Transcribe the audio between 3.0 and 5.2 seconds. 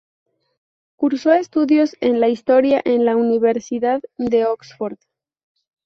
la Universidad de Oxford.